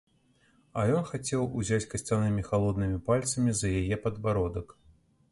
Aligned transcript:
А 0.79 0.83
ён 0.99 1.03
хацеў 1.09 1.43
узяць 1.59 1.85
касцянымі 1.91 2.45
халоднымі 2.47 2.97
пальцамі 3.09 3.51
за 3.59 3.67
яе 3.81 3.95
падбародак. 4.07 4.75